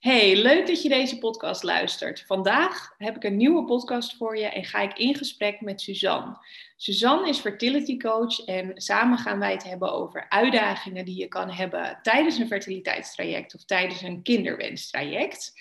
[0.00, 2.24] Hey, leuk dat je deze podcast luistert.
[2.26, 6.36] Vandaag heb ik een nieuwe podcast voor je en ga ik in gesprek met Suzanne.
[6.76, 11.50] Suzanne is fertility coach en samen gaan wij het hebben over uitdagingen die je kan
[11.50, 15.52] hebben tijdens een fertiliteitstraject of tijdens een kinderwenstraject.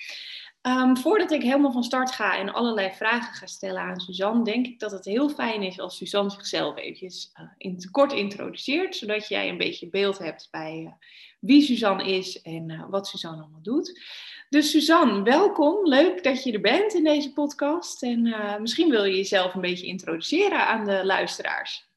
[0.68, 4.65] Um, voordat ik helemaal van start ga en allerlei vragen ga stellen aan Suzanne, denk
[4.65, 9.28] ik dat het heel fijn is als Suzanne zichzelf eventjes uh, in kort introduceert, zodat
[9.28, 10.91] jij een beetje beeld hebt bij uh,
[11.39, 14.01] wie Suzanne is en uh, wat Suzanne allemaal doet.
[14.50, 15.87] Dus Suzanne, welkom.
[15.87, 18.04] Leuk dat je er bent in deze podcast.
[18.04, 21.89] En misschien wil je jezelf een beetje introduceren aan de luisteraars.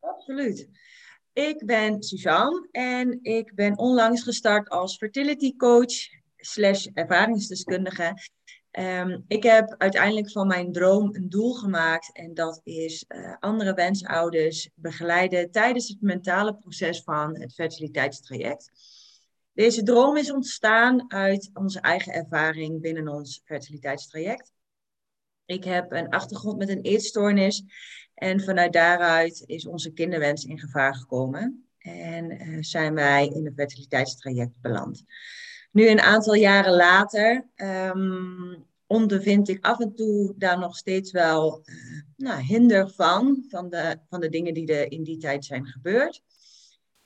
[0.00, 0.70] Absoluut.
[1.32, 6.15] Ik ben Suzanne en ik ben onlangs gestart als fertility coach
[6.46, 8.14] slash ervaringsdeskundige.
[8.78, 13.74] Um, ik heb uiteindelijk van mijn droom een doel gemaakt en dat is uh, andere
[13.74, 18.70] wensouders begeleiden tijdens het mentale proces van het fertiliteitstraject.
[19.52, 24.52] Deze droom is ontstaan uit onze eigen ervaring binnen ons fertiliteitstraject.
[25.44, 27.64] Ik heb een achtergrond met een eetstoornis
[28.14, 33.54] en vanuit daaruit is onze kinderwens in gevaar gekomen en uh, zijn wij in het
[33.54, 35.04] fertiliteitstraject beland.
[35.72, 41.62] Nu, een aantal jaren later, um, ondervind ik af en toe daar nog steeds wel
[41.64, 45.66] uh, nou, hinder van, van de, van de dingen die er in die tijd zijn
[45.66, 46.22] gebeurd.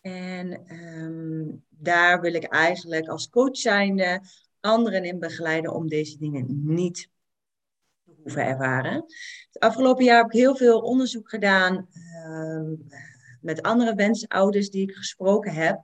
[0.00, 4.20] En um, daar wil ik eigenlijk als coach zijnde
[4.60, 7.08] anderen in begeleiden om deze dingen niet
[8.04, 9.04] te hoeven ervaren.
[9.50, 12.78] Het afgelopen jaar heb ik heel veel onderzoek gedaan uh,
[13.40, 15.82] met andere wensouders die ik gesproken heb.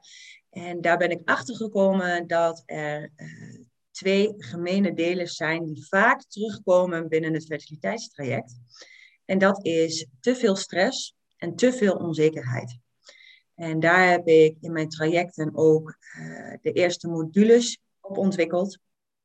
[0.56, 6.22] En daar ben ik achter gekomen dat er uh, twee gemene delen zijn die vaak
[6.22, 8.58] terugkomen binnen het fertiliteitstraject.
[9.24, 12.78] En dat is te veel stress en te veel onzekerheid.
[13.54, 18.78] En daar heb ik in mijn trajecten ook uh, de eerste modules op ontwikkeld.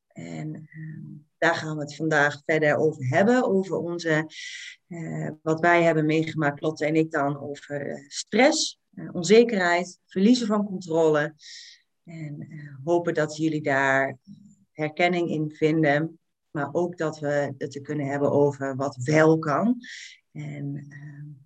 [0.07, 3.43] En uh, daar gaan we het vandaag verder over hebben.
[3.43, 4.29] Over onze,
[4.87, 8.80] uh, wat wij hebben meegemaakt, Lotte en ik dan, over stress,
[9.11, 11.35] onzekerheid, verliezen van controle.
[12.03, 12.47] En
[12.83, 14.17] hopen dat jullie daar
[14.71, 16.19] herkenning in vinden.
[16.51, 19.77] Maar ook dat we het te kunnen hebben over wat wel kan.
[20.31, 20.87] En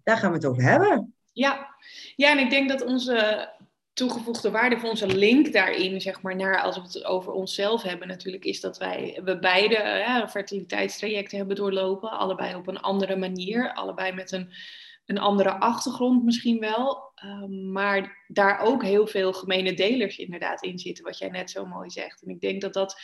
[0.03, 1.13] daar gaan we het over hebben.
[1.31, 1.75] Ja.
[2.15, 3.49] ja, en ik denk dat onze
[3.93, 8.07] toegevoegde waarde voor onze link daarin, zeg maar, naar als we het over onszelf hebben,
[8.07, 12.09] natuurlijk, is dat wij we beide ja, fertiliteitstrajecten hebben doorlopen.
[12.09, 14.51] Allebei op een andere manier, allebei met een,
[15.05, 17.11] een andere achtergrond misschien wel.
[17.25, 21.65] Um, maar daar ook heel veel gemene delers inderdaad in zitten, wat jij net zo
[21.65, 22.21] mooi zegt.
[22.21, 23.01] En ik denk dat dat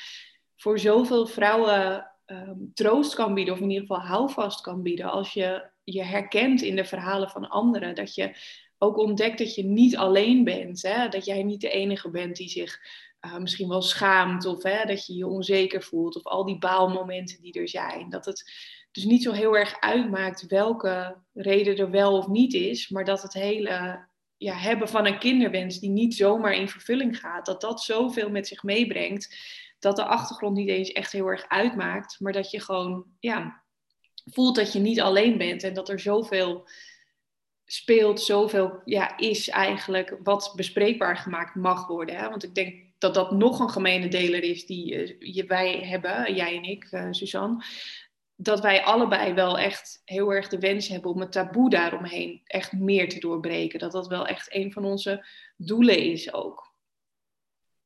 [0.55, 5.33] voor zoveel vrouwen um, troost kan bieden, of in ieder geval houvast kan bieden, als
[5.33, 7.95] je je herkent in de verhalen van anderen.
[7.95, 8.35] Dat je
[8.77, 10.81] ook ontdekt dat je niet alleen bent.
[10.81, 11.09] Hè?
[11.09, 12.79] Dat jij niet de enige bent die zich
[13.25, 14.45] uh, misschien wel schaamt.
[14.45, 16.15] Of hè, dat je je onzeker voelt.
[16.15, 18.09] Of al die baalmomenten die er zijn.
[18.09, 18.51] Dat het
[18.91, 22.89] dus niet zo heel erg uitmaakt welke reden er wel of niet is.
[22.89, 24.07] Maar dat het hele
[24.37, 27.45] ja, hebben van een kinderwens die niet zomaar in vervulling gaat.
[27.45, 29.35] Dat dat zoveel met zich meebrengt.
[29.79, 32.19] Dat de achtergrond niet eens echt heel erg uitmaakt.
[32.19, 33.63] Maar dat je gewoon ja,
[34.25, 36.67] voelt dat je niet alleen bent en dat er zoveel
[37.65, 42.15] speelt, zoveel ja, is eigenlijk wat bespreekbaar gemaakt mag worden.
[42.15, 42.29] Hè?
[42.29, 46.55] Want ik denk dat dat nog een gemene deler is die uh, wij hebben, jij
[46.55, 47.63] en ik, uh, Suzanne.
[48.43, 52.71] Dat wij allebei wel echt heel erg de wens hebben om het taboe daaromheen echt
[52.71, 53.79] meer te doorbreken.
[53.79, 55.25] Dat dat wel echt een van onze
[55.57, 56.73] doelen is ook.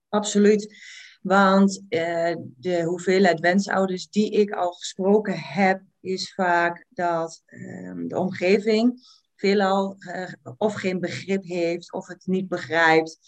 [0.10, 0.76] Absoluut.
[1.22, 8.18] Want uh, de hoeveelheid wensouders die ik al gesproken heb, is vaak dat um, de
[8.18, 9.00] omgeving
[9.36, 13.20] veelal uh, of geen begrip heeft of het niet begrijpt.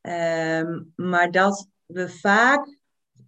[0.00, 2.78] Um, maar dat we vaak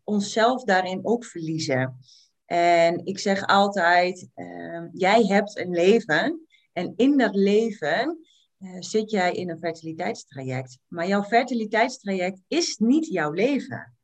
[0.04, 1.98] onszelf daarin ook verliezen.
[2.44, 8.18] En ik zeg altijd, uh, jij hebt een leven en in dat leven
[8.58, 10.78] uh, zit jij in een fertiliteitstraject.
[10.88, 13.94] Maar jouw fertiliteitstraject is niet jouw leven.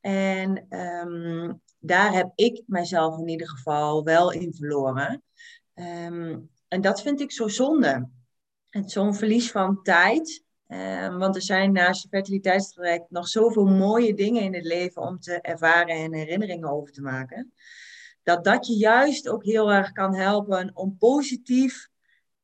[0.00, 5.22] En um, daar heb ik mijzelf in ieder geval wel in verloren.
[5.74, 8.08] Um, en dat vind ik zo zonde.
[8.70, 10.44] Zo'n verlies van tijd.
[10.72, 15.20] Um, want er zijn naast je fertiliteitstraject nog zoveel mooie dingen in het leven om
[15.20, 17.52] te ervaren en herinneringen over te maken.
[18.22, 21.88] Dat dat je juist ook heel erg kan helpen om positief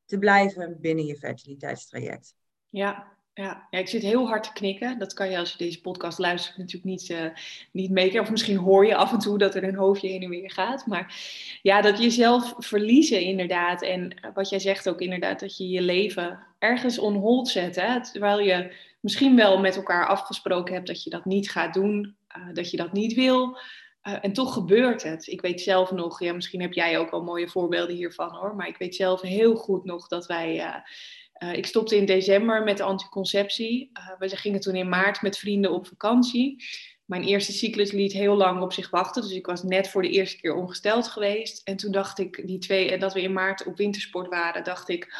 [0.05, 2.33] te blijven binnen je fertiliteitstraject.
[2.69, 4.99] Ja, ja, ja, ik zit heel hard te knikken.
[4.99, 7.29] Dat kan je als je deze podcast luistert natuurlijk niet, uh,
[7.71, 8.21] niet meekrijgen.
[8.21, 10.85] Of misschien hoor je af en toe dat er een hoofdje heen en weer gaat.
[10.85, 11.15] Maar
[11.61, 13.81] ja, dat jezelf verliezen inderdaad.
[13.81, 18.01] En wat jij zegt ook inderdaad, dat je je leven ergens on hold zetten.
[18.01, 22.53] Terwijl je misschien wel met elkaar afgesproken hebt dat je dat niet gaat doen, uh,
[22.53, 23.57] dat je dat niet wil.
[24.03, 25.27] Uh, en toch gebeurt het.
[25.27, 28.67] Ik weet zelf nog, ja, misschien heb jij ook al mooie voorbeelden hiervan hoor, maar
[28.67, 30.55] ik weet zelf heel goed nog dat wij.
[31.43, 33.91] Uh, ik stopte in december met de anticonceptie.
[34.19, 36.63] we gingen toen in maart met vrienden op vakantie.
[37.05, 39.21] Mijn eerste cyclus liet heel lang op zich wachten.
[39.21, 41.67] Dus ik was net voor de eerste keer ongesteld geweest.
[41.67, 45.13] En toen dacht ik, die twee, dat we in maart op wintersport waren, dacht ik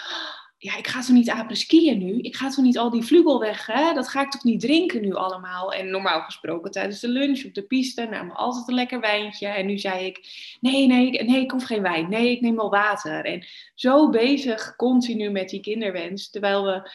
[0.59, 2.19] ja, ik ga toch niet apres skiën nu?
[2.19, 3.93] Ik ga toch niet al die vlugel weg, hè?
[3.93, 5.73] Dat ga ik toch niet drinken nu allemaal?
[5.73, 9.47] En normaal gesproken tijdens de lunch op de piste namen we altijd een lekker wijntje.
[9.47, 10.19] En nu zei ik,
[10.61, 12.09] nee, nee, nee, ik hoef geen wijn.
[12.09, 13.25] Nee, ik neem wel water.
[13.25, 13.45] En
[13.75, 16.29] zo bezig continu met die kinderwens.
[16.29, 16.91] Terwijl we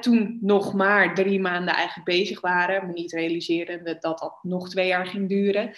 [0.00, 2.86] toen nog maar drie maanden eigenlijk bezig waren.
[2.86, 5.68] Me niet realiseerden dat dat nog twee jaar ging duren.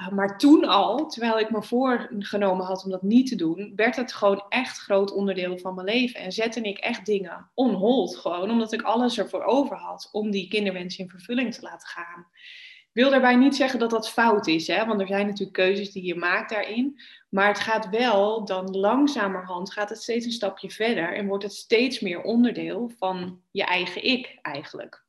[0.00, 3.96] Uh, maar toen al, terwijl ik me voorgenomen had om dat niet te doen, werd
[3.96, 6.20] het gewoon echt groot onderdeel van mijn leven.
[6.20, 10.30] En zette ik echt dingen on hold gewoon, omdat ik alles ervoor over had om
[10.30, 12.26] die kinderwens in vervulling te laten gaan
[12.96, 14.86] wil daarbij niet zeggen dat dat fout is, hè?
[14.86, 17.00] want er zijn natuurlijk keuzes die je maakt daarin.
[17.28, 21.52] Maar het gaat wel dan langzamerhand, gaat het steeds een stapje verder en wordt het
[21.52, 25.04] steeds meer onderdeel van je eigen ik eigenlijk.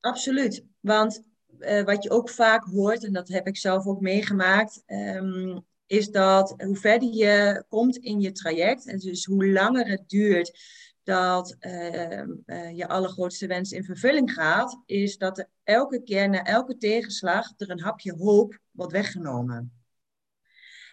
[0.00, 1.24] Absoluut, want
[1.58, 6.10] uh, wat je ook vaak hoort, en dat heb ik zelf ook meegemaakt, um, is
[6.10, 10.58] dat hoe verder je komt in je traject, en dus hoe langer het duurt
[11.08, 16.44] dat uh, uh, je allergrootste wens in vervulling gaat, is dat er elke keer na
[16.44, 19.72] elke tegenslag er een hapje hoop wordt weggenomen.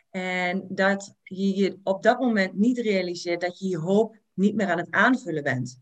[0.09, 4.67] En dat je je op dat moment niet realiseert dat je je hoop niet meer
[4.67, 5.81] aan het aanvullen bent.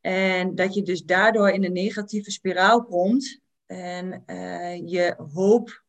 [0.00, 5.84] En dat je dus daardoor in een negatieve spiraal komt en uh, je hoop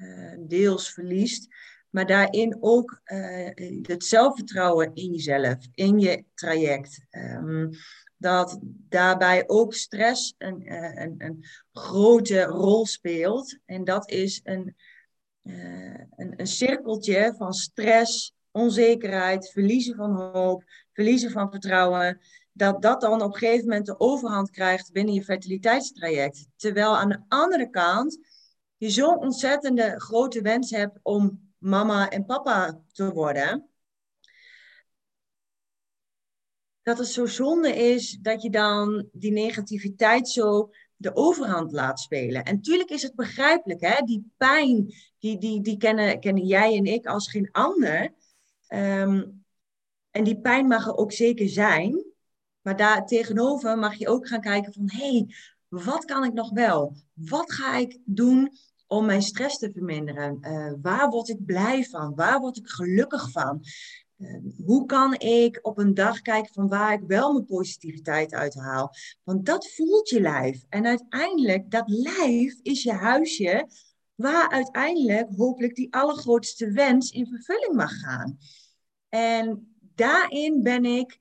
[0.00, 1.48] uh, deels verliest,
[1.94, 3.48] maar daarin ook uh,
[3.82, 7.06] het zelfvertrouwen in jezelf, in je traject.
[7.10, 7.70] Um,
[8.16, 8.58] dat
[8.88, 13.58] daarbij ook stress een, een, een, grote rol speelt.
[13.64, 14.76] En dat is een,
[15.42, 22.20] een, een cirkeltje van stress, onzekerheid, verliezen van hoop, verliezen van vertrouwen
[22.52, 26.46] dat dat dan op een gegeven moment de overhand krijgt binnen je fertiliteitstraject.
[26.56, 28.18] Terwijl aan de andere kant
[28.76, 33.68] je zo'n ontzettende grote wens hebt om mama en papa te worden.
[36.82, 42.44] Dat het zo zonde is dat je dan die negativiteit zo de overhand laat spelen.
[42.44, 44.04] En tuurlijk is het begrijpelijk, hè?
[44.04, 48.14] die pijn, die, die, die kennen, kennen jij en ik als geen ander.
[48.68, 49.44] Um,
[50.10, 52.04] en die pijn mag er ook zeker zijn.
[52.60, 55.26] Maar daar tegenover mag je ook gaan kijken van, hé, hey,
[55.68, 56.96] wat kan ik nog wel?
[57.12, 58.52] Wat ga ik doen
[58.86, 60.38] om mijn stress te verminderen?
[60.40, 62.14] Uh, waar word ik blij van?
[62.14, 63.60] Waar word ik gelukkig van?
[64.18, 68.54] Uh, hoe kan ik op een dag kijken van waar ik wel mijn positiviteit uit
[68.54, 68.94] haal?
[69.22, 70.64] Want dat voelt je lijf.
[70.68, 73.68] En uiteindelijk, dat lijf is je huisje
[74.14, 78.38] waar uiteindelijk hopelijk die allergrootste wens in vervulling mag gaan.
[79.08, 81.18] En daarin ben ik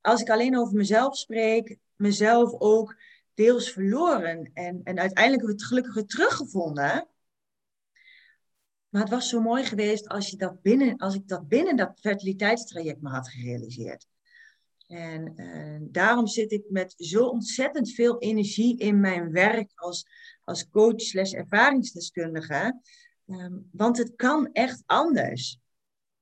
[0.00, 2.96] als ik alleen over mezelf spreek, mezelf ook
[3.38, 4.50] deels verloren.
[4.54, 7.08] En, en uiteindelijk heb ik het gelukkig teruggevonden.
[8.88, 12.00] Maar het was zo mooi geweest als, je dat binnen, als ik dat binnen dat
[12.00, 14.06] fertiliteitstraject me had gerealiseerd.
[14.86, 20.06] En uh, daarom zit ik met zo ontzettend veel energie in mijn werk als,
[20.44, 22.80] als coach slash ervaringsdeskundige.
[23.26, 25.58] Um, want het kan echt anders.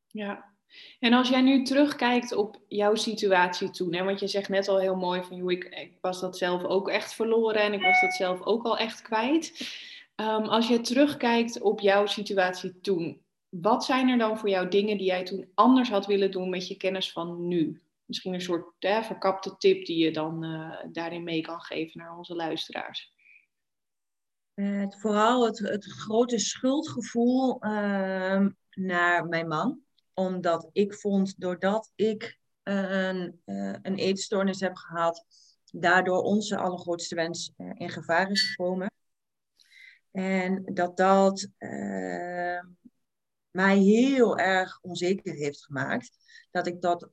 [0.07, 0.56] Ja,
[1.01, 4.79] en als jij nu terugkijkt op jouw situatie toen, hè, want je zegt net al
[4.79, 8.01] heel mooi van, joh, ik, ik was dat zelf ook echt verloren en ik was
[8.01, 9.69] dat zelf ook al echt kwijt.
[10.17, 14.97] Um, als je terugkijkt op jouw situatie toen, wat zijn er dan voor jou dingen
[14.97, 17.83] die jij toen anders had willen doen met je kennis van nu?
[18.05, 22.35] Misschien een soort verkapte tip die je dan uh, daarin mee kan geven naar onze
[22.35, 23.15] luisteraars.
[24.55, 29.86] Het, vooral het, het grote schuldgevoel uh, naar mijn man
[30.19, 35.25] omdat ik vond, doordat ik een, uh, een eetstoornis heb gehad,
[35.71, 38.91] daardoor onze allergrootste wens uh, in gevaar is gekomen.
[40.11, 42.61] En dat dat uh,
[43.51, 46.11] mij heel erg onzeker heeft gemaakt.
[46.51, 47.09] Dat ik dat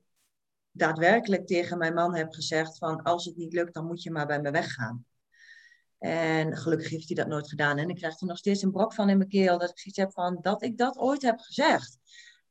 [0.70, 4.26] daadwerkelijk tegen mijn man heb gezegd van als het niet lukt, dan moet je maar
[4.26, 5.06] bij me weggaan.
[5.98, 7.78] En gelukkig heeft hij dat nooit gedaan.
[7.78, 9.98] En ik krijg er nog steeds een brok van in mijn keel dat ik zoiets
[9.98, 11.98] heb van dat ik dat ooit heb gezegd.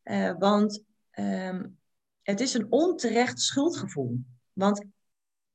[0.03, 0.83] Uh, want
[1.19, 1.77] um,
[2.21, 4.19] het is een onterecht schuldgevoel.
[4.53, 4.85] Want,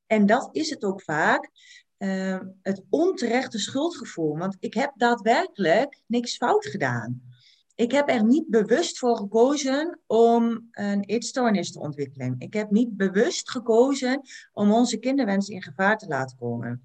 [0.05, 1.49] en dat is het ook vaak,
[1.97, 4.37] uh, het onterechte schuldgevoel.
[4.37, 7.21] Want ik heb daadwerkelijk niks fout gedaan.
[7.75, 12.35] ik heb er niet bewust voor gekozen om een eetstoornis te ontwikkelen.
[12.37, 14.21] Ik heb niet bewust gekozen
[14.53, 16.83] om onze kinderwens in gevaar te laten komen.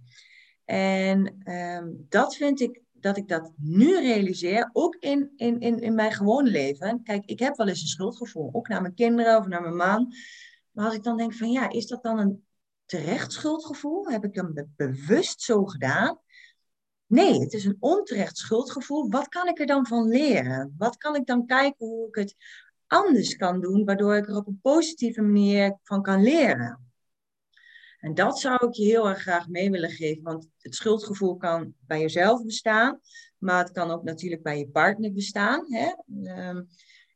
[0.65, 5.95] En ehm, dat vind ik dat ik dat nu realiseer, ook in, in, in, in
[5.95, 7.03] mijn gewone leven.
[7.03, 10.13] Kijk, ik heb wel eens een schuldgevoel, ook naar mijn kinderen of naar mijn man.
[10.71, 12.45] Maar als ik dan denk van ja, is dat dan een
[12.85, 14.09] terecht schuldgevoel?
[14.09, 16.19] Heb ik hem bewust zo gedaan?
[17.07, 19.11] Nee, het is een onterecht schuldgevoel.
[19.11, 20.75] Wat kan ik er dan van leren?
[20.79, 22.35] Wat kan ik dan kijken hoe ik het
[22.87, 26.94] anders kan doen, waardoor ik er op een positieve manier van kan leren?
[28.05, 31.75] En dat zou ik je heel erg graag mee willen geven, want het schuldgevoel kan
[31.81, 33.01] bij jezelf bestaan,
[33.39, 35.73] maar het kan ook natuurlijk bij je partner bestaan.
[35.73, 35.93] Hè?
[36.23, 36.63] Ehm,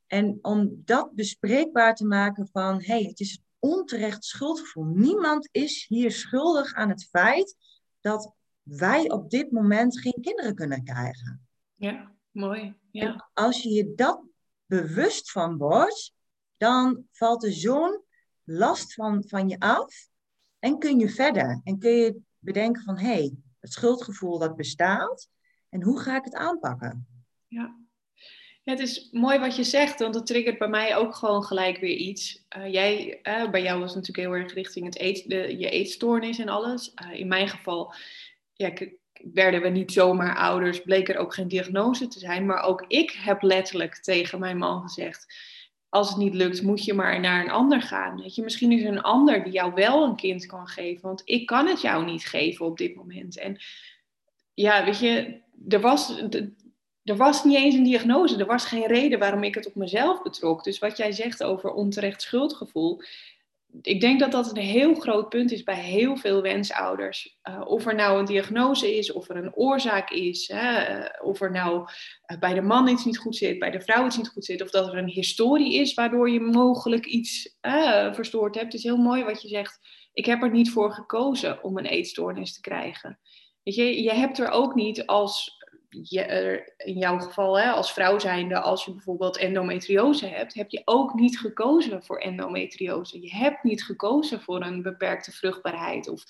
[0.07, 4.85] en om dat bespreekbaar te maken van, hé, hey, het is onterecht schuldgevoel.
[4.85, 7.57] Niemand is hier schuldig aan het feit
[8.01, 11.49] dat wij op dit moment geen kinderen kunnen krijgen.
[11.75, 12.75] Ja, mooi.
[12.91, 13.03] Ja.
[13.03, 14.23] En als je je dat
[14.67, 16.15] bewust van wordt,
[16.57, 18.03] dan valt er zo'n
[18.45, 20.09] last van, van je af
[20.59, 21.61] en kun je verder.
[21.65, 25.29] En kun je bedenken van, hé, hey, het schuldgevoel dat bestaat
[25.69, 27.07] en hoe ga ik het aanpakken?
[27.47, 27.77] Ja.
[28.65, 31.97] Het is mooi wat je zegt, want dat triggert bij mij ook gewoon gelijk weer
[31.97, 32.45] iets.
[32.57, 35.71] Uh, jij, uh, bij jou was het natuurlijk heel erg richting het eet, de, je
[35.71, 36.93] eetstoornis en alles.
[37.05, 37.95] Uh, in mijn geval
[38.53, 38.73] ja,
[39.33, 42.47] werden we niet zomaar ouders, bleek er ook geen diagnose te zijn.
[42.47, 45.35] Maar ook ik heb letterlijk tegen mijn man gezegd:
[45.89, 48.21] als het niet lukt, moet je maar naar een ander gaan.
[48.21, 51.23] Weet je, misschien is er een ander die jou wel een kind kan geven, want
[51.25, 53.39] ik kan het jou niet geven op dit moment.
[53.39, 53.59] En
[54.55, 56.23] ja, weet je, er was,
[57.03, 58.37] er was niet eens een diagnose.
[58.37, 60.65] Er was geen reden waarom ik het op mezelf betrok.
[60.65, 63.03] Dus wat jij zegt over onterecht schuldgevoel,
[63.83, 67.39] ik denk dat dat een heel groot punt is bij heel veel wensouders.
[67.49, 71.41] Uh, of er nou een diagnose is, of er een oorzaak is, hè, eh, of
[71.41, 74.29] er nou uh, bij de man iets niet goed zit, bij de vrouw iets niet
[74.29, 77.57] goed zit, of dat er een historie is waardoor je mogelijk iets
[78.13, 78.67] verstoord hebt.
[78.67, 79.79] Het is heel mooi wat je zegt.
[80.13, 83.19] Ik heb er niet voor gekozen om een eetstoornis te krijgen.
[83.63, 85.58] Weet je, je hebt er ook niet als
[85.89, 90.83] je, in jouw geval hè, als vrouw zijnde, als je bijvoorbeeld endometriose hebt, heb je
[90.85, 93.21] ook niet gekozen voor endometriose.
[93.21, 96.25] Je hebt niet gekozen voor een beperkte vruchtbaarheid of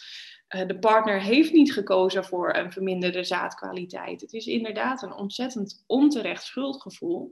[0.49, 4.21] uh, de partner heeft niet gekozen voor een verminderde zaadkwaliteit.
[4.21, 7.31] Het is inderdaad een ontzettend onterecht schuldgevoel.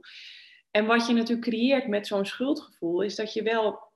[0.71, 3.86] En wat je natuurlijk creëert met zo'n schuldgevoel is dat je wel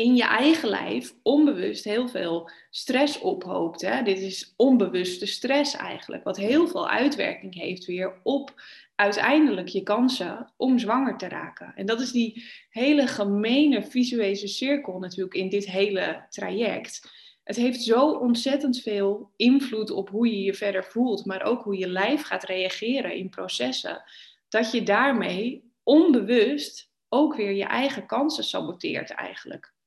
[0.00, 3.80] in je eigen lijf onbewust heel veel stress ophoopt.
[3.80, 4.02] Hè?
[4.02, 8.62] Dit is onbewuste stress eigenlijk, wat heel veel uitwerking heeft weer op
[8.94, 11.72] uiteindelijk je kansen om zwanger te raken.
[11.74, 17.10] En dat is die hele gemene visuele cirkel natuurlijk in dit hele traject.
[17.44, 21.78] Het heeft zo ontzettend veel invloed op hoe je je verder voelt, maar ook hoe
[21.78, 24.02] je lijf gaat reageren in processen,
[24.48, 29.78] dat je daarmee onbewust ook weer je eigen kansen saboteert eigenlijk.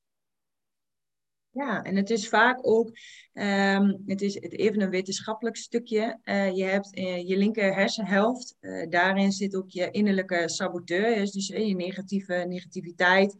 [1.54, 2.88] Ja, en het is vaak ook,
[3.32, 6.18] um, het is even een wetenschappelijk stukje.
[6.24, 11.46] Uh, je hebt uh, je linker hersenhelft, uh, daarin zit ook je innerlijke saboteur, dus,
[11.46, 13.36] je negatieve negativiteit.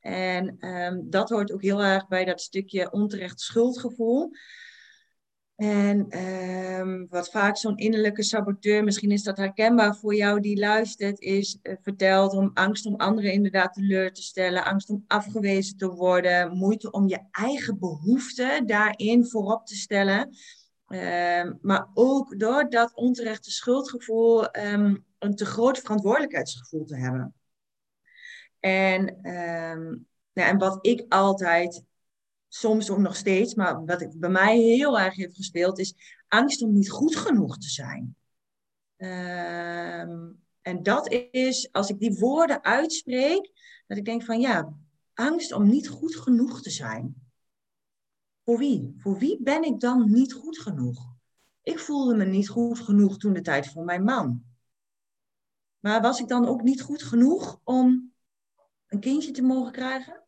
[0.00, 4.30] En um, dat hoort ook heel erg bij dat stukje onterecht schuldgevoel.
[5.60, 6.18] En
[6.80, 11.58] um, wat vaak zo'n innerlijke saboteur, misschien is dat herkenbaar voor jou die luistert, is
[11.62, 16.56] uh, verteld om angst om anderen inderdaad teleur te stellen, angst om afgewezen te worden,
[16.56, 20.36] moeite om je eigen behoeften daarin voorop te stellen.
[20.88, 27.34] Um, maar ook door dat onterechte schuldgevoel um, een te groot verantwoordelijkheidsgevoel te hebben.
[28.60, 29.18] En,
[30.32, 31.84] nou, en wat ik altijd
[32.52, 35.94] soms ook nog steeds, maar wat ik, bij mij heel erg heeft gespeeld, is
[36.28, 38.16] angst om niet goed genoeg te zijn.
[38.96, 43.50] Ehm, en dat is, als ik die woorden uitspreek,
[43.86, 44.72] dat ik denk van ja,
[45.14, 47.14] angst om niet goed genoeg te zijn.
[48.44, 48.94] Voor wie?
[48.98, 51.14] Voor wie ben ik dan niet goed genoeg?
[51.62, 54.44] Ik voelde me niet goed genoeg toen de tijd voor mijn man.
[55.78, 58.12] Maar was ik dan ook niet goed genoeg om
[58.86, 60.24] een kindje te mogen krijgen?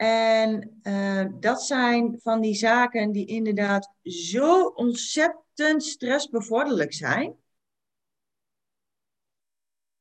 [0.00, 7.36] En uh, dat zijn van die zaken die inderdaad zo ontzettend stressbevorderlijk zijn.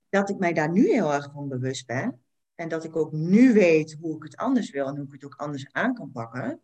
[0.09, 2.23] Dat ik mij daar nu heel erg van bewust ben.
[2.55, 5.25] En dat ik ook nu weet hoe ik het anders wil en hoe ik het
[5.25, 6.61] ook anders aan kan pakken.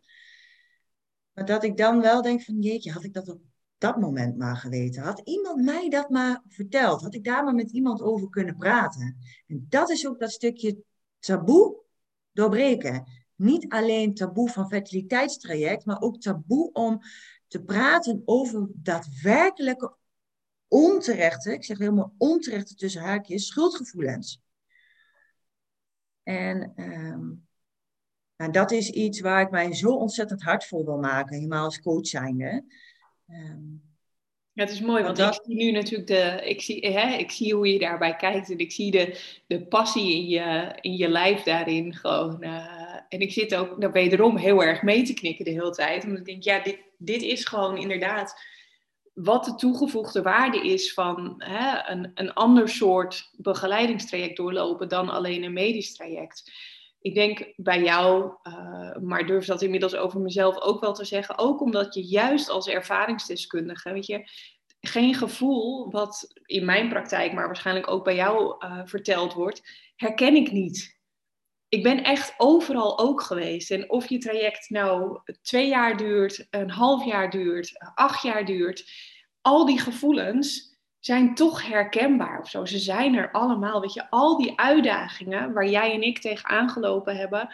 [1.34, 3.42] Maar dat ik dan wel denk van jeetje, had ik dat op
[3.78, 5.04] dat moment maar geweten?
[5.04, 7.02] Had iemand mij dat maar verteld?
[7.02, 9.18] Had ik daar maar met iemand over kunnen praten?
[9.48, 10.78] En dat is ook dat stukje
[11.20, 11.84] taboe
[12.32, 17.02] doorbreken niet alleen taboe van fertiliteitstraject, maar ook taboe om
[17.48, 19.96] te praten over daadwerkelijke
[20.68, 24.42] onterechte, ik zeg helemaal onterechte tussen haakjes, schuldgevoelens.
[26.24, 27.32] En ehm,
[28.38, 31.82] nou, dat is iets waar ik mij zo ontzettend hard voor wil maken, helemaal als
[31.82, 32.66] coach zijnde.
[33.30, 33.84] Um,
[34.56, 37.56] ja, het is mooi, want ik zie nu natuurlijk de, ik zie, hè, ik zie
[37.56, 41.44] hoe je daarbij kijkt en ik zie de, de passie in je, in je lijf
[41.44, 42.44] daarin gewoon.
[42.44, 42.75] Uh,
[43.10, 46.20] en ik zit ook daar wederom heel erg mee te knikken de hele tijd, omdat
[46.20, 48.36] ik denk, ja, dit, dit is gewoon inderdaad
[49.14, 55.44] wat de toegevoegde waarde is van hè, een, een ander soort begeleidingstraject doorlopen dan alleen
[55.44, 56.52] een medisch traject.
[57.02, 61.38] Ik denk bij jou, uh, maar durf dat inmiddels over mezelf ook wel te zeggen,
[61.38, 64.30] ook omdat je juist als ervaringsdeskundige, weet je,
[64.80, 69.62] geen gevoel wat in mijn praktijk, maar waarschijnlijk ook bij jou uh, verteld wordt,
[69.96, 70.95] herken ik niet.
[71.70, 73.72] Ik ben echt overal ook geweest.
[73.72, 78.92] En of je traject nou twee jaar duurt, een half jaar duurt, acht jaar duurt,
[79.42, 82.66] al die gevoelens zijn toch herkenbaar of zo.
[82.66, 83.82] Ze zijn er allemaal.
[83.82, 87.50] Weet je, al die uitdagingen waar jij en ik tegen aangelopen hebben,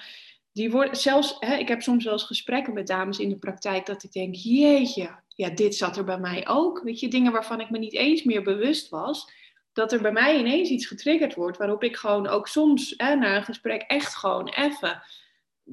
[0.53, 3.85] die worden zelfs, hè, ik heb soms wel eens gesprekken met dames in de praktijk
[3.85, 6.81] dat ik denk, jeetje, ja, dit zat er bij mij ook.
[6.83, 9.31] Weet je, dingen waarvan ik me niet eens meer bewust was,
[9.73, 13.35] dat er bij mij ineens iets getriggerd wordt, waarop ik gewoon ook soms hè, na
[13.35, 15.03] een gesprek echt gewoon even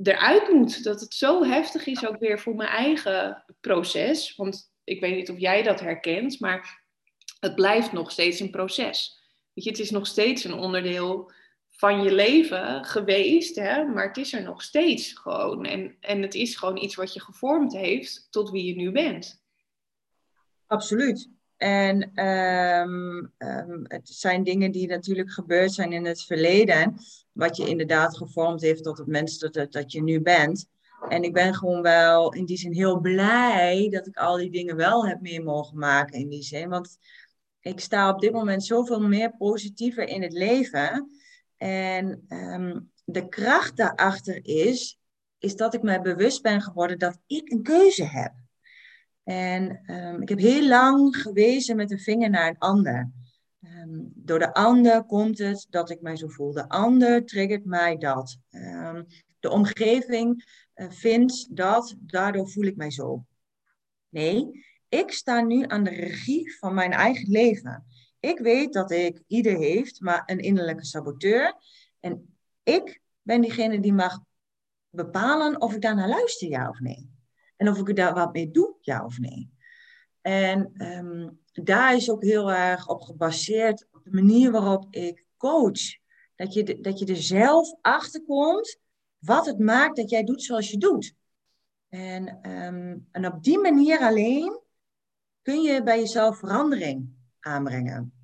[0.03, 0.85] eruit moet.
[0.85, 4.37] Dat het zo heftig is ook weer voor mijn eigen proces.
[4.37, 6.85] Want ik weet niet of jij dat herkent, maar
[7.41, 9.21] het blijft nog steeds een proces.
[9.55, 11.33] Weet je, het is nog steeds een onderdeel
[11.69, 13.85] van je leven geweest, hè?
[13.85, 15.65] maar het is er nog steeds gewoon.
[15.65, 19.43] En, en het is gewoon iets wat je gevormd heeft tot wie je nu bent.
[20.67, 21.38] Absoluut.
[21.59, 26.95] En ehm, ehm, het zijn dingen die natuurlijk gebeurd zijn in het verleden,
[27.33, 30.69] wat je inderdaad gevormd heeft tot het mens dat, dat je nu bent.
[31.09, 34.77] En ik ben gewoon wel in die zin heel blij dat ik al die dingen
[34.77, 36.69] wel heb mee mogen maken in die zin.
[36.69, 36.99] Want
[37.61, 41.11] ik sta op dit moment zoveel meer positiever in het leven.
[41.57, 44.99] En ehm, de kracht daarachter is,
[45.39, 48.33] is dat ik mij bewust ben geworden dat ik een keuze heb.
[49.29, 53.11] En ehm, ik heb heel lang gewezen met een vinger naar een ander.
[53.61, 56.53] Ehm, door de ander komt het dat ik mij zo voel.
[56.53, 58.39] De ander triggert mij dat.
[59.41, 63.25] de omgeving uh, vindt dat, daardoor voel ik mij zo.
[64.09, 64.51] Nee,
[64.89, 67.85] ik sta nu aan de regie van mijn eigen leven.
[68.21, 71.55] Ik weet dat ik, ieder heeft, maar een innerlijke saboteur.
[72.01, 74.21] En ik ben diegene die mag
[74.91, 77.18] bepalen of ik daar naar luister, ja of nee.
[77.59, 79.51] En of ik daar wat mee doe, ja of nee.
[80.21, 85.97] En ehm, daar is ook heel erg op gebaseerd, op de manier waarop ik coach.
[86.35, 88.79] Dat je, dat je er zelf achter komt
[89.19, 91.15] wat het maakt dat jij doet zoals je doet.
[91.89, 94.61] En, ehm, en op die manier alleen
[95.43, 97.09] kun je bij jezelf verandering
[97.41, 98.18] aanbrengen.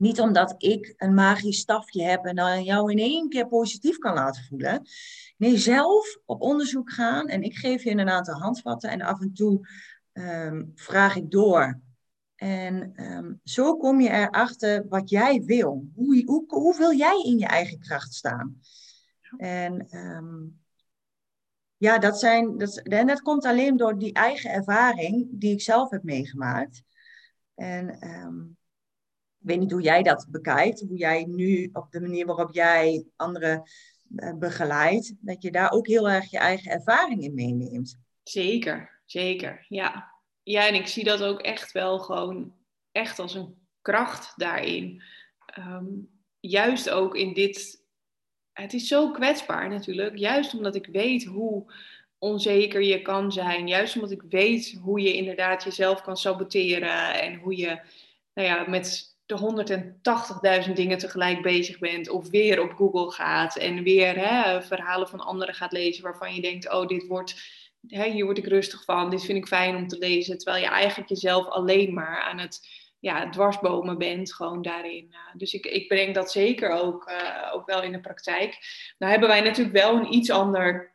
[0.00, 4.14] Niet omdat ik een magisch stafje heb en dan jou in één keer positief kan
[4.14, 4.88] laten voelen.
[5.36, 9.32] Nee, zelf op onderzoek gaan en ik geef je een aantal handvatten en af en
[9.32, 9.68] toe
[10.12, 11.80] ehm, vraag ik door.
[12.36, 15.88] En ehm, zo kom je erachter wat jij wil.
[15.94, 18.60] Hoe, hoe, hoe wil jij in je eigen kracht staan?
[19.36, 20.60] En um,
[21.76, 25.90] ja, dat, zijn, dat, en dat komt alleen door die eigen ervaring die ik zelf
[25.90, 26.82] heb meegemaakt.
[27.54, 27.98] En
[29.40, 33.04] ik weet niet hoe jij dat bekijkt, hoe jij nu op de manier waarop jij
[33.16, 33.62] anderen
[34.16, 37.98] uh, begeleidt, dat je daar ook heel erg je eigen ervaring in meeneemt.
[38.22, 40.12] Zeker, zeker, ja.
[40.42, 42.54] Ja, en ik zie dat ook echt wel gewoon
[42.92, 45.02] echt als een kracht daarin.
[45.58, 46.08] Um,
[46.40, 47.80] juist ook in dit
[48.52, 50.18] het is zo kwetsbaar natuurlijk.
[50.18, 51.72] Juist omdat ik weet hoe
[52.18, 53.68] onzeker je kan zijn.
[53.68, 57.20] Juist omdat ik weet hoe je inderdaad jezelf kan saboteren.
[57.20, 57.80] En hoe je
[58.34, 62.08] nou ja, met de 180.000 dingen tegelijk bezig bent.
[62.08, 63.56] Of weer op Google gaat.
[63.56, 67.58] En weer hè, verhalen van anderen gaat lezen waarvan je denkt, oh dit wordt...
[67.88, 70.38] Hè, hier word ik rustig van, dit vind ik fijn om te lezen.
[70.38, 75.08] Terwijl je eigenlijk jezelf alleen maar aan het ja, dwarsbomen bent, gewoon daarin.
[75.10, 78.58] Uh, dus ik, ik breng dat zeker ook, uh, ook wel in de praktijk.
[78.98, 80.92] Nou hebben wij natuurlijk wel een iets ander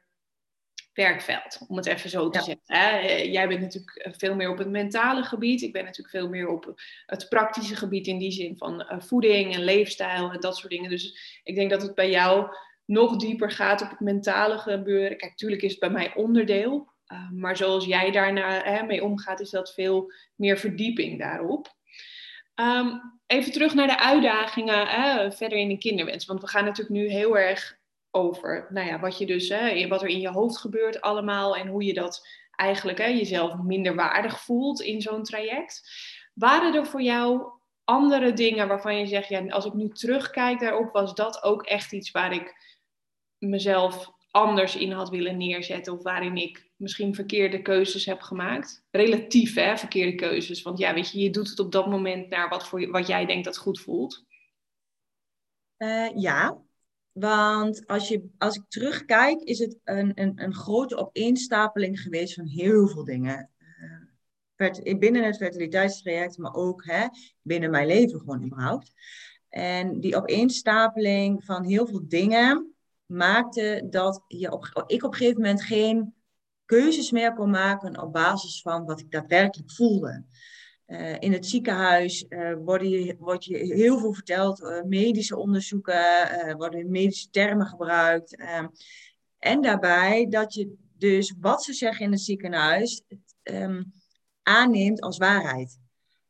[0.96, 2.62] werkveld, om het even zo te zeggen.
[2.66, 5.62] Eh, jij bent natuurlijk veel meer op het mentale gebied.
[5.62, 9.64] Ik ben natuurlijk veel meer op het praktische gebied in die zin van voeding en
[9.64, 10.90] leefstijl en dat soort dingen.
[10.90, 12.56] Dus ik denk dat het bij jou
[12.86, 15.18] nog dieper gaat op het mentale gebeuren.
[15.18, 16.94] Kijk, natuurlijk is het bij mij onderdeel.
[17.32, 21.76] Maar zoals jij daarna mee omgaat, is dat veel meer verdieping daarop.
[22.56, 26.26] Ehm, even terug naar de uitdagingen hè, verder in de kinderwens.
[26.26, 27.78] Want we gaan natuurlijk nu heel erg
[28.16, 31.68] over nou ja, wat, je dus, hè, wat er in je hoofd gebeurt allemaal en
[31.68, 35.90] hoe je dat eigenlijk hè, jezelf minder waardig voelt in zo'n traject.
[36.34, 37.52] Waren er voor jou
[37.84, 41.92] andere dingen waarvan je zegt, ja, als ik nu terugkijk daarop, was dat ook echt
[41.92, 42.54] iets waar ik
[43.38, 48.86] mezelf anders in had willen neerzetten of waarin ik misschien verkeerde keuzes heb gemaakt?
[48.92, 50.62] Relatief, hè, verkeerde keuzes.
[50.62, 53.26] Want ja, weet je, je doet het op dat moment naar wat, voor, wat jij
[53.26, 54.26] denkt dat goed voelt.
[55.78, 56.65] Uh, ja,
[57.20, 62.48] want als, je, als ik terugkijk, is het een, een, een grote opeenstapeling geweest van
[62.48, 63.50] heel veel dingen.
[64.58, 67.08] Uh, binnen het fertiliteitstraject, maar ook hè,
[67.42, 68.94] binnen mijn leven gewoon überhaupt.
[69.50, 72.76] En die opeenstapeling van heel veel dingen
[73.06, 76.14] maakte dat je op, ik op een gegeven moment geen
[76.66, 80.26] keuzes meer kon maken op basis van wat ik daadwerkelijk voelde.
[80.88, 86.58] Uh, in het ziekenhuis uh, worden je, wordt je heel veel verteld, uh, medische onderzoeken,
[86.58, 88.36] worden medische termen gebruikt.
[88.36, 88.68] Ehm,
[89.40, 93.04] en daarbij dat je dus wat ze zeggen in het ziekenhuis
[93.44, 93.92] um,
[94.44, 95.80] aanneemt als waarheid.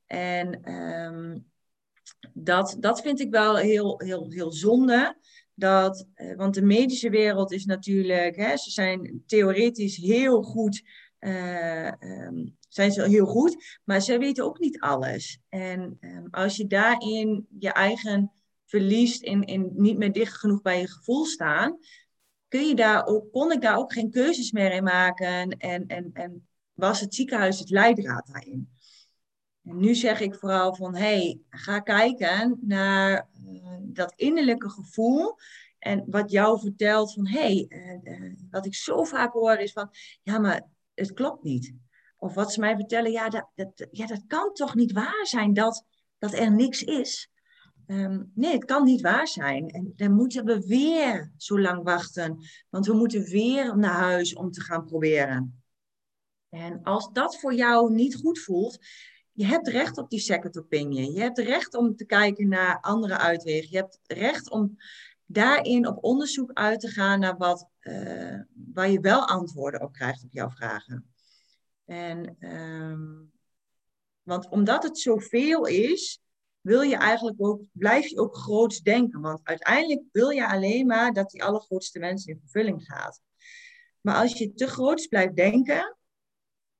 [0.05, 1.45] En um,
[2.33, 5.17] dat, dat vind ik wel heel, heel, heel zonde.
[5.53, 10.83] Dat, want de medische wereld is natuurlijk, hè, ze zijn theoretisch heel goed
[12.67, 15.39] zijn ze heel goed, maar ze weten ook niet alles.
[15.49, 18.31] En um, als je daarin je eigen
[18.65, 21.77] verliest en, en niet meer dicht genoeg bij je gevoel staan,
[22.47, 26.09] kun je daar ook, kon ik daar ook geen keuzes meer in maken en, en,
[26.13, 28.69] en was het ziekenhuis het leidraad daarin.
[29.63, 35.35] En nu zeg ik vooral van, hey, ga kijken naar uh, dat innerlijke gevoel
[35.79, 39.89] en wat jou vertelt van, hey, uh, wat ik zo vaak hoor is van,
[40.23, 41.73] ja, maar het klopt niet.
[42.17, 45.53] Of wat ze mij vertellen, ja, dat, dat, ja, dat kan toch niet waar zijn
[45.53, 45.85] dat,
[46.17, 47.29] dat er niks is.
[47.87, 49.69] Ehm, nee, het kan niet waar zijn.
[49.69, 52.37] En dan moeten we weer zo lang wachten.
[52.69, 55.63] Want we moeten weer naar huis om te gaan proberen.
[56.49, 58.77] En als dat voor jou niet goed voelt,
[59.31, 61.11] je hebt recht op die second opinion.
[61.11, 63.71] Je hebt recht om te kijken naar andere uitwegen.
[63.71, 64.77] Je hebt recht om
[65.25, 68.39] daarin op onderzoek uit te gaan naar wat, uh,
[68.73, 71.13] waar je wel antwoorden op krijgt op jouw vragen.
[71.85, 73.31] En, um,
[74.23, 76.19] want omdat het zoveel is,
[76.61, 79.21] wil je eigenlijk ook, blijf je ook groots denken.
[79.21, 83.21] Want uiteindelijk wil je alleen maar dat die allergrootste mensen in vervulling gaat.
[84.01, 85.97] Maar als je te groots blijft denken,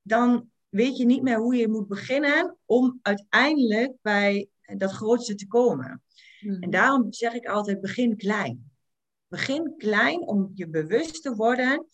[0.02, 5.46] dan weet je niet meer hoe je moet beginnen om uiteindelijk bij dat grootste te
[5.46, 6.02] komen.
[6.46, 8.70] En daarom zeg ik altijd, begin klein.
[9.28, 11.86] Begin klein om je bewust te worden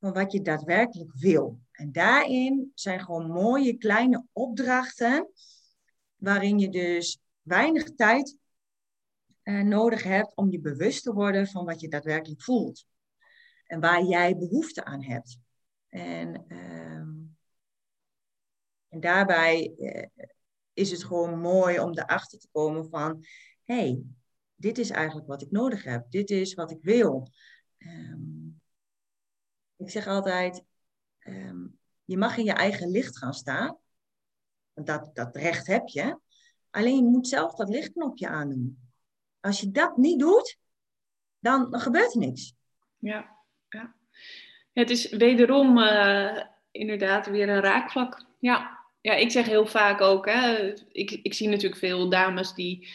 [0.00, 1.60] van wat je daadwerkelijk wil.
[1.72, 5.28] En daarin zijn gewoon mooie kleine opdrachten,
[6.16, 8.36] waarin je dus weinig tijd
[9.42, 12.86] uh, nodig hebt om je bewust te worden van wat je daadwerkelijk voelt.
[13.66, 15.38] En waar jij behoefte aan hebt.
[15.88, 17.06] En, uh,
[18.88, 20.26] en daarbij uh,
[20.72, 23.24] is het gewoon mooi om erachter te komen van,
[23.74, 24.02] hey,
[24.54, 26.10] dit is eigenlijk wat ik nodig heb.
[26.10, 27.28] Dit is wat ik wil.
[27.78, 28.60] Um,
[29.76, 30.64] ik zeg altijd,
[31.22, 31.66] Ehm,
[32.04, 33.78] je mag in je eigen licht gaan staan.
[34.74, 36.18] Dat, dat recht heb je.
[36.70, 38.78] Alleen je moet zelf dat lichtknopje aandoen.
[39.40, 40.58] Als je dat niet doet,
[41.38, 42.54] dan, gebeurt er niks.
[42.98, 43.36] Ja,
[43.68, 43.94] ja.
[44.72, 48.24] Het is wederom uh, inderdaad weer een raakvlak.
[48.38, 48.78] Ja.
[49.00, 52.88] ja, ik zeg heel vaak ook, hè, ik, ik zie natuurlijk veel dames die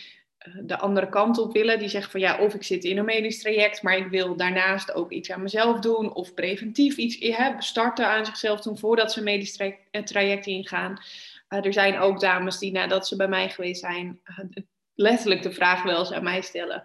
[0.62, 1.80] de andere kant op willen.
[1.80, 4.94] Die zeggen van ja, of ik zit in een medisch traject, maar ik wil daarnaast
[4.94, 6.14] ook iets aan mezelf doen.
[6.14, 11.02] Of preventief iets hè, starten aan zichzelf doen voordat ze een medisch eh, traject ingaan.
[11.50, 14.64] Uh, er zijn ook dames die nadat ze bij mij geweest zijn, uh,
[14.96, 16.84] letterlijk de vraag wel eens aan mij stellen.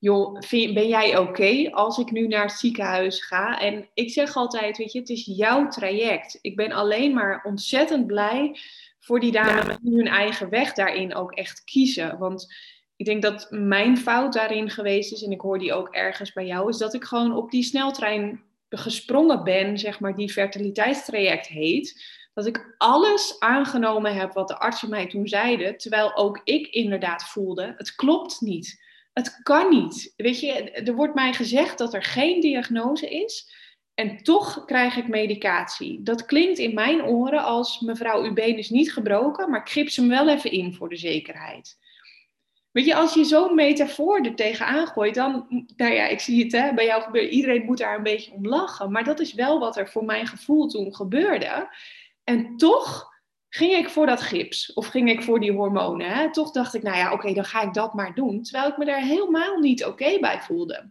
[0.00, 3.60] Joh, ben jij oké als ik nu naar het ziekenhuis ga?
[3.60, 6.38] En ik zeg altijd, weet je, het is jouw traject.
[6.40, 8.58] Ik ben alleen maar ontzettend blij
[8.98, 12.18] voor die dames die hun eigen weg daarin ook echt kiezen.
[12.18, 12.54] Want
[12.98, 16.46] ik denk dat mijn fout daarin geweest is, en ik hoor die ook ergens bij
[16.46, 22.04] jou, is dat ik gewoon op die sneltrein gesprongen ben, zeg maar, die fertiliteitstraject heet.
[22.34, 27.24] Dat ik alles aangenomen heb wat de artsen mij toen zeiden, terwijl ook ik inderdaad
[27.24, 28.86] voelde, het klopt niet.
[29.12, 30.12] Het kan niet.
[30.16, 33.52] Weet je, er wordt mij gezegd dat er geen diagnose is.
[33.94, 36.02] En toch krijg ik medicatie.
[36.02, 40.08] Dat klinkt in mijn oren als mevrouw, uw been is niet gebroken, maar ik hem
[40.08, 41.76] wel even in voor de zekerheid.
[42.78, 46.52] Weet je, als je zo'n metafoor er tegenaan gooit, dan, nou ja, ik zie het
[46.52, 48.92] hè, bij jou gebeuren, iedereen moet daar een beetje om lachen.
[48.92, 51.68] Maar dat is wel wat er voor mijn gevoel toen gebeurde.
[52.24, 53.14] En toch
[53.48, 56.10] ging ik voor dat gips of ging ik voor die hormonen.
[56.10, 56.32] Hè?
[56.32, 58.42] Toch dacht ik, nou ja, oké, dan ga ik dat maar doen.
[58.42, 60.90] Terwijl ik me daar helemaal niet oké bij voelde.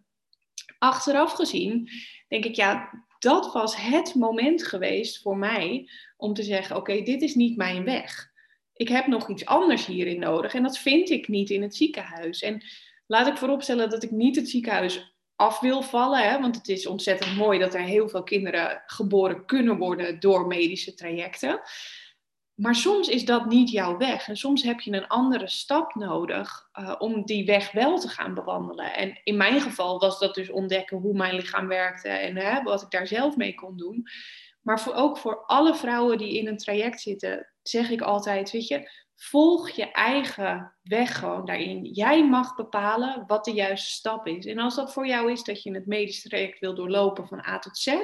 [0.80, 1.90] Achteraf gezien
[2.28, 7.22] denk ik, ja, dat was het moment geweest voor mij om te zeggen, oké, dit
[7.22, 8.36] is niet mijn weg
[8.78, 12.42] ik heb nog iets anders hierin nodig en dat vind ik niet in het ziekenhuis.
[12.42, 12.64] En
[13.08, 16.88] laat ik vooropstellen dat ik niet het ziekenhuis af wil vallen, hè, want het is
[16.88, 21.62] ontzettend mooi dat er heel veel kinderen geboren kunnen worden door medische trajecten.
[22.54, 24.28] Maar soms is dat niet jouw weg.
[24.28, 28.34] En soms heb je een andere stap nodig uh, om die weg wel te gaan
[28.34, 28.94] bewandelen.
[28.94, 32.82] En in mijn geval was dat dus ontdekken hoe mijn lichaam werkte en hè, wat
[32.82, 34.08] ik daar zelf mee kon doen.
[34.62, 38.68] Maar voor, ook voor alle vrouwen die in een traject zitten, zeg ik altijd, weet
[38.68, 41.86] je, volg je eigen weg gewoon daarin.
[41.86, 44.46] Jij mag bepalen wat de juiste stap is.
[44.46, 47.60] En als dat voor jou is dat je het medisch traject wil doorlopen van A
[47.60, 47.96] tot Z,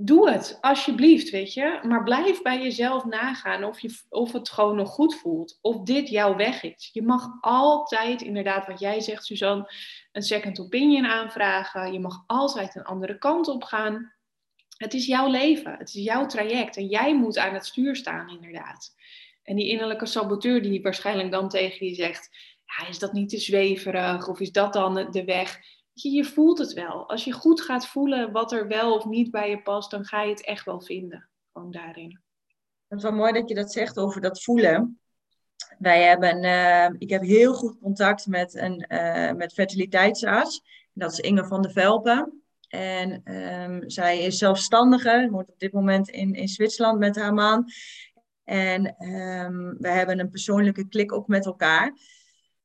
[0.00, 1.80] doe het, alsjeblieft, weet je.
[1.82, 5.58] Maar blijf bij jezelf nagaan of, je, of het gewoon nog goed voelt.
[5.60, 6.90] Of dit jouw weg is.
[6.92, 9.72] Je mag altijd, inderdaad, wat jij zegt, Suzanne,
[10.12, 11.92] een second opinion aanvragen.
[11.92, 14.17] Je mag altijd een andere kant op gaan.
[14.78, 16.76] Het is jouw leven, het is jouw traject.
[16.76, 18.94] En jij moet aan het stuur staan, inderdaad.
[19.42, 22.28] En die innerlijke saboteur die waarschijnlijk dan tegen je zegt...
[22.64, 24.28] Ja, is dat niet te zweverig?
[24.28, 25.60] Of is dat dan de weg?
[26.02, 27.08] je, voelt het wel.
[27.08, 30.22] Als je goed gaat voelen wat er wel of niet bij je past, dan ga
[30.22, 31.28] je het echt wel vinden.
[31.52, 32.20] Gewoon daarin.
[32.88, 35.00] Het is wel mooi dat je dat zegt over dat voelen.
[35.78, 40.62] Wij hebben, uh, ik heb heel goed contact met een uh, met fertiliteitsarts.
[40.92, 42.42] Dat is Inge van der Velpen.
[42.68, 47.70] En um, zij is zelfstandige, woont op dit moment in, in Zwitserland met haar man.
[48.44, 51.92] En um, we hebben een persoonlijke klik ook met elkaar.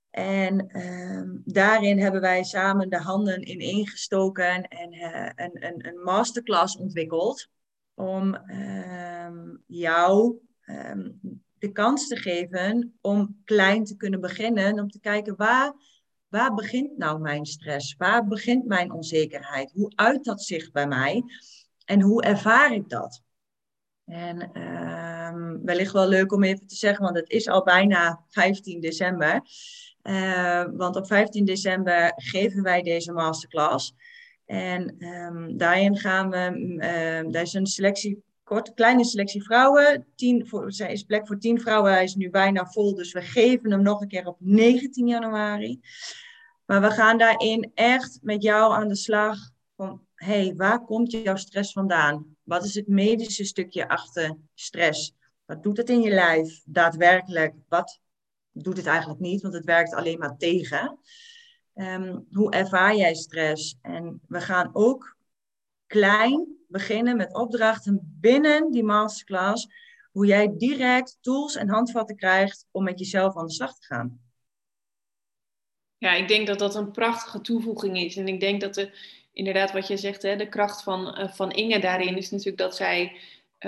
[0.10, 6.04] En um, daarin hebben wij samen de handen in ingestoken en uh, een, een, een,
[6.04, 7.50] masterclass ontwikkeld
[7.94, 8.38] om
[9.68, 10.42] jou
[11.64, 15.74] de kans te geven om klein te kunnen beginnen, om te kijken waar,
[16.34, 21.24] waar begint nou mijn stress, waar begint mijn onzekerheid, hoe uit dat zich bij mij
[21.86, 23.22] en hoe ervaar ik dat.
[24.06, 24.52] En
[25.66, 29.42] wellicht wel leuk om even te zeggen, want het is al bijna 15 december.
[30.04, 33.94] Uh, want op 15 december geven wij deze masterclass.
[34.46, 40.08] En um, daarin gaan we, daar is een selectie, kort, kleine selectie vrouwen.
[40.16, 42.96] Tien, voor, er is plek voor 10 vrouwen, hij is nu bijna vol.
[42.96, 45.80] Dus we geven hem nog een keer op 19 januari.
[46.66, 49.38] Maar we gaan daarin echt met jou aan de slag.
[49.76, 52.36] Van, hey, waar komt jouw stress vandaan?
[52.44, 55.16] Wat is het medische stukje achter stress?
[55.46, 57.56] Wat doet het in je lijf daadwerkelijk?
[57.68, 58.00] Wat
[58.52, 61.00] doet het eigenlijk niet, want het werkt alleen maar tegen.
[61.74, 63.78] Ehm, hoe ervaar jij stress?
[63.82, 65.13] En we gaan ook
[65.94, 69.68] klein beginnen met opdrachten binnen die masterclass,
[70.12, 74.20] hoe jij direct tools en handvatten krijgt om met jezelf aan de slag te gaan.
[75.98, 78.18] Ja, ik denk dat dat een prachtige toevoeging is.
[78.18, 78.92] En ik denk dat de,
[79.34, 82.76] inderdaad wat je zegt, hè, de kracht van, uh, van Inge daarin is natuurlijk dat
[82.76, 83.20] zij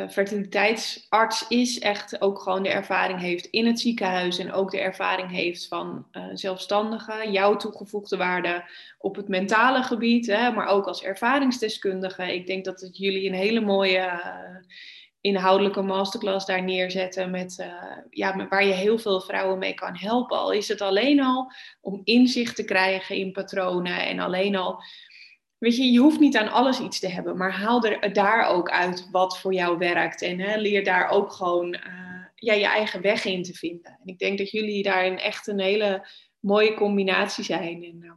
[0.09, 5.31] fertiliteitsarts is, echt ook gewoon de ervaring heeft in het ziekenhuis en ook de ervaring
[5.31, 8.63] heeft van uh, zelfstandigen, jouw toegevoegde waarde
[8.97, 12.33] op het mentale gebied, hè, maar ook als ervaringsdeskundige.
[12.33, 14.29] Ik denk dat het jullie een hele mooie uh,
[15.21, 17.65] inhoudelijke masterclass daar neerzetten met,
[18.09, 20.37] ja, waar je heel veel vrouwen mee kan helpen.
[20.37, 24.83] Al is het alleen al om inzicht te krijgen in patronen en alleen al
[25.65, 28.69] Weet je, je hoeft niet aan alles iets te hebben, maar haal er daar ook
[28.69, 30.21] uit wat voor jou werkt.
[30.21, 33.97] En hè, leer daar ook gewoon eh, ja, je eigen weg in te vinden.
[34.01, 36.07] En ik denk dat jullie daar echt een hele
[36.39, 37.83] mooie combinatie zijn.
[37.83, 38.11] En, eh,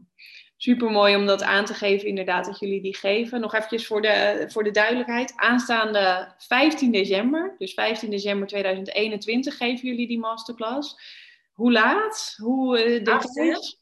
[0.57, 3.41] super mooi om dat aan te geven, inderdaad, dat jullie die geven.
[3.41, 5.33] Nog eventjes voor de, voor de duidelijkheid.
[5.37, 10.97] Aanstaande 15 december, dus 15 december 2021, geven jullie die masterclass.
[11.53, 12.35] Hoe laat?
[12.37, 13.78] Hoe uh, dit is?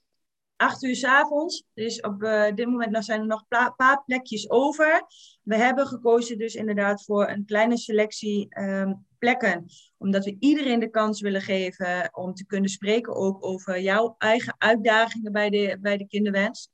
[0.57, 1.65] 8 uur s avonds.
[1.75, 5.07] Dus op eh, dit moment zijn er nog een paar plekjes over.
[5.43, 9.67] We hebben gekozen dus inderdaad voor een kleine selectie ehm, plekken.
[9.99, 14.55] Omdat we iedereen de kans willen geven om te kunnen spreken ook over jouw eigen
[14.59, 16.71] uitdagingen bij de, bij de kinderwens.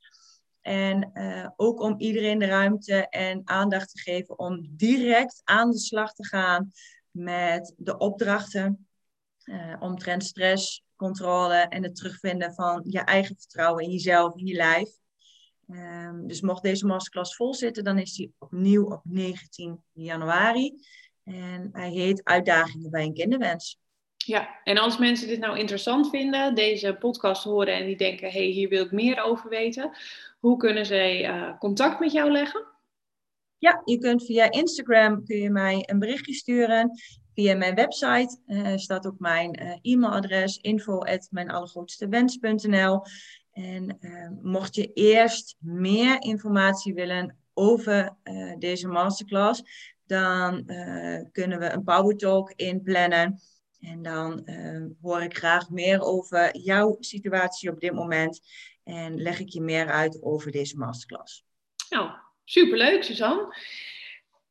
[0.61, 5.79] En eh, ook om iedereen de ruimte en aandacht te geven om direct aan de
[5.79, 6.73] slag te gaan
[7.11, 8.87] met de opdrachten
[9.47, 14.55] om omtrent stress, controle en het terugvinden van je eigen vertrouwen in jezelf, in je
[14.55, 14.91] lijf.
[15.69, 20.75] Um, dus mocht deze masterclass vol zitten, dan is die opnieuw op 19 januari.
[21.25, 23.81] En hij heet Uitdagingen bij een kinderwens.
[24.17, 28.39] Ja, en als mensen dit nou interessant vinden, deze podcast horen en die denken, hé,
[28.39, 29.91] hey, hier wil ik meer over weten,
[30.39, 32.67] hoe kunnen ze uh, contact met jou leggen?
[33.59, 36.91] Ja, je kunt via Instagram kun je mij een berichtje sturen.
[37.35, 43.03] Via mijn website uh, staat ook mijn uh, e-mailadres info@mijnallergrootstewens.nl.
[43.53, 48.17] En uh, mocht je eerst meer informatie willen over
[48.59, 49.63] deze masterclass,
[50.07, 50.65] dan
[51.33, 53.41] kunnen we een power talk inplannen.
[53.81, 54.49] En dan
[55.01, 58.41] hoor ik graag meer over jouw situatie op dit moment.
[58.85, 61.45] En leg ik je meer uit over deze masterclass.
[61.91, 62.11] Nou,
[62.45, 63.57] superleuk, Suzanne.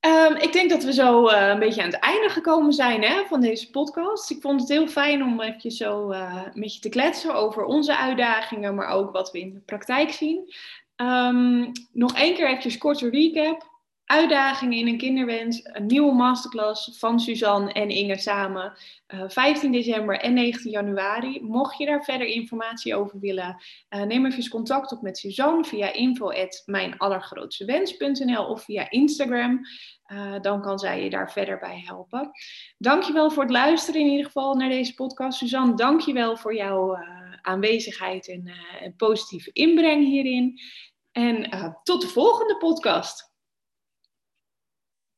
[0.08, 3.26] Um, ik denk dat we zo uh, een beetje aan het einde gekomen zijn hè,
[3.26, 4.30] van deze podcast.
[4.30, 7.98] Ik vond het heel fijn om even zo uh, met je te kletsen over onze
[7.98, 10.54] uitdagingen, maar ook wat we in de praktijk zien.
[10.96, 13.71] Um, nog één keer even korte recap
[14.12, 15.60] uitdagingen in een kinderwens.
[15.64, 18.74] Een nieuwe masterclass van Suzanne en Inge samen.
[19.08, 21.42] Uh, eh, 15 december en 19 januari.
[21.42, 25.94] Mocht je daar verder informatie over willen, uh, neem even contact op met Suzanne via
[25.94, 29.60] info.mijnallergrootstewens.nl of via Instagram.
[30.08, 32.32] Uh, dan kan zij je daar verder bij helpen.
[32.78, 35.38] Dankjewel voor het luisteren in ieder geval naar deze podcast.
[35.38, 36.98] Suzanne, dankjewel voor jouw
[37.42, 38.54] aanwezigheid en
[38.98, 40.60] positieve inbreng hierin.
[41.12, 41.50] En
[41.84, 43.31] tot de volgende podcast.